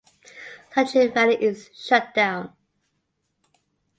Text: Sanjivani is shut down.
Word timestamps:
Sanjivani 0.71 1.39
is 1.39 1.69
shut 1.75 2.15
down. 2.15 2.51